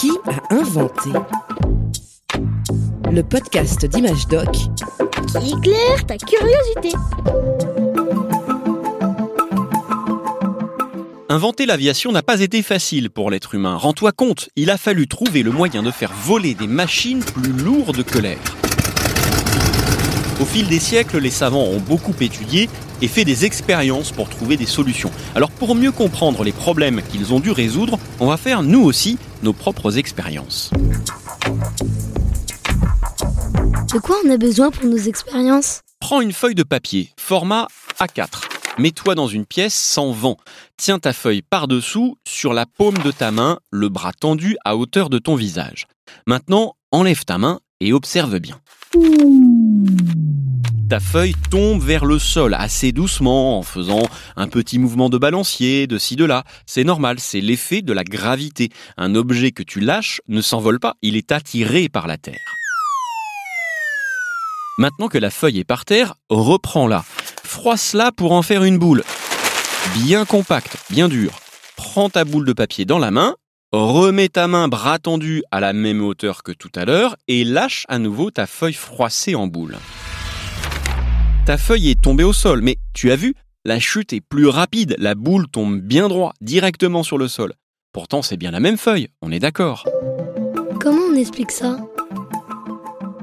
[0.00, 1.10] Qui a inventé
[3.12, 6.96] Le podcast d'Image Doc qui éclaire ta curiosité?
[11.28, 13.76] Inventer l'aviation n'a pas été facile pour l'être humain.
[13.76, 18.02] Rends-toi compte, il a fallu trouver le moyen de faire voler des machines plus lourdes
[18.02, 18.38] que l'air.
[20.40, 22.70] Au fil des siècles, les savants ont beaucoup étudié
[23.02, 25.10] et fait des expériences pour trouver des solutions.
[25.34, 29.18] Alors pour mieux comprendre les problèmes qu'ils ont dû résoudre, on va faire nous aussi
[29.42, 30.70] nos propres expériences.
[33.92, 35.80] De quoi on a besoin pour nos expériences?
[36.00, 37.66] Prends une feuille de papier, format
[37.98, 38.44] A4.
[38.78, 40.36] Mets-toi dans une pièce sans vent.
[40.76, 45.10] Tiens ta feuille par-dessous, sur la paume de ta main, le bras tendu à hauteur
[45.10, 45.86] de ton visage.
[46.26, 48.60] Maintenant, enlève ta main et observe bien.
[50.90, 54.02] Ta feuille tombe vers le sol assez doucement en faisant
[54.34, 56.42] un petit mouvement de balancier de ci de là.
[56.66, 58.70] C'est normal, c'est l'effet de la gravité.
[58.96, 62.34] Un objet que tu lâches ne s'envole pas, il est attiré par la terre.
[64.78, 67.04] Maintenant que la feuille est par terre, reprends-la.
[67.44, 69.04] Froisse-la pour en faire une boule.
[69.94, 71.38] Bien compacte, bien dure.
[71.76, 73.36] Prends ta boule de papier dans la main,
[73.70, 77.86] remets ta main bras tendu à la même hauteur que tout à l'heure et lâche
[77.88, 79.76] à nouveau ta feuille froissée en boule.
[81.46, 84.94] Ta feuille est tombée au sol, mais tu as vu, la chute est plus rapide,
[84.98, 87.54] la boule tombe bien droit, directement sur le sol.
[87.92, 89.86] Pourtant, c'est bien la même feuille, on est d'accord.
[90.80, 91.78] Comment on explique ça?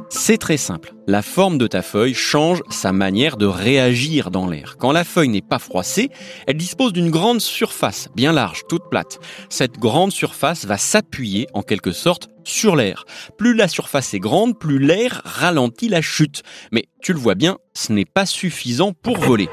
[0.10, 0.94] C'est très simple.
[1.06, 4.76] La forme de ta feuille change sa manière de réagir dans l'air.
[4.80, 6.10] Quand la feuille n'est pas froissée,
[6.48, 9.20] elle dispose d'une grande surface, bien large, toute plate.
[9.50, 13.04] Cette grande surface va s'appuyer, en quelque sorte, sur l'air.
[13.38, 16.44] Plus la surface est grande, plus l'air ralentit la chute.
[16.72, 19.50] Mais tu le vois bien, ce n'est pas suffisant pour voler.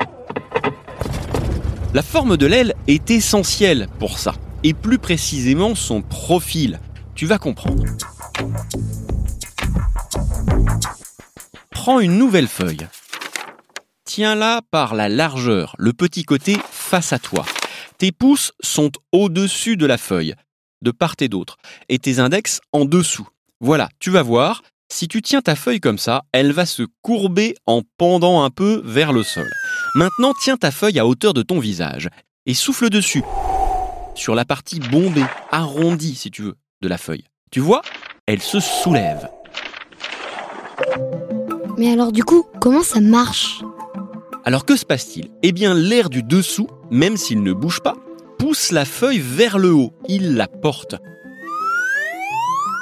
[1.94, 6.80] La forme de l'aile est essentielle pour ça, et plus précisément son profil.
[7.14, 7.84] Tu vas comprendre.
[11.84, 12.86] Prends une nouvelle feuille.
[14.06, 17.44] Tiens-la par la largeur, le petit côté face à toi.
[17.98, 20.34] Tes pouces sont au-dessus de la feuille,
[20.80, 21.58] de part et d'autre,
[21.90, 23.28] et tes index en dessous.
[23.60, 27.54] Voilà, tu vas voir, si tu tiens ta feuille comme ça, elle va se courber
[27.66, 29.50] en pendant un peu vers le sol.
[29.94, 32.08] Maintenant, tiens ta feuille à hauteur de ton visage
[32.46, 33.24] et souffle dessus,
[34.14, 37.24] sur la partie bombée, arrondie si tu veux, de la feuille.
[37.50, 37.82] Tu vois
[38.26, 39.28] Elle se soulève.
[41.76, 43.62] Mais alors du coup, comment ça marche?
[44.44, 45.30] Alors que se passe-t-il?
[45.42, 47.94] Eh bien, l'air du dessous, même s'il ne bouge pas,
[48.38, 50.96] pousse la feuille vers le haut, il la porte.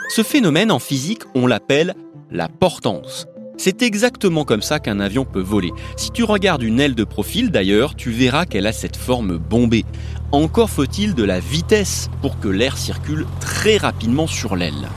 [0.09, 1.95] Ce phénomène en physique, on l'appelle
[2.31, 3.27] la portance.
[3.57, 5.71] C'est exactement comme ça qu'un avion peut voler.
[5.97, 9.85] Si tu regardes une aile de profil d'ailleurs, tu verras qu'elle a cette forme bombée.
[10.33, 14.89] Encore faut-il de la vitesse pour que l'air circule très rapidement sur l'aile.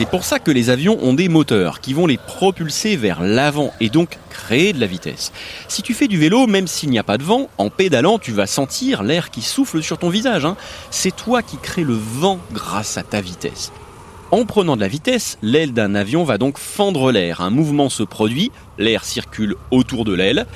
[0.00, 3.70] C'est pour ça que les avions ont des moteurs qui vont les propulser vers l'avant
[3.80, 5.30] et donc créer de la vitesse.
[5.68, 8.32] Si tu fais du vélo, même s'il n'y a pas de vent, en pédalant, tu
[8.32, 10.46] vas sentir l'air qui souffle sur ton visage.
[10.46, 10.56] hein.
[10.90, 13.72] C'est toi qui crée le vent grâce à ta vitesse.
[14.30, 17.42] En prenant de la vitesse, l'aile d'un avion va donc fendre l'air.
[17.42, 20.46] Un mouvement se produit, l'air circule autour de l'aile,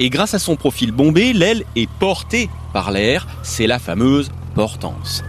[0.00, 3.26] et grâce à son profil bombé, l'aile est portée par l'air.
[3.42, 5.22] C'est la fameuse portance.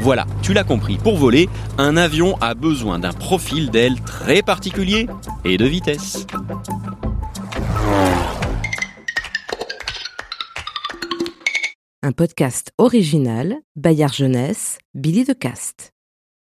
[0.00, 1.48] Voilà, tu l'as compris, pour voler,
[1.78, 5.06] un avion a besoin d'un profil d'aile très particulier
[5.44, 6.26] et de vitesse.
[12.02, 15.91] Un podcast original, Bayard Jeunesse, Billy de Cast.